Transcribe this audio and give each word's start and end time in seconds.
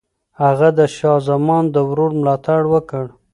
هغه 0.41 0.69
د 0.77 0.79
شاه 0.95 1.19
زمان 1.29 1.63
د 1.69 1.75
ورور 1.89 2.11
ملاتړ 2.19 2.61
وکړ. 2.73 3.05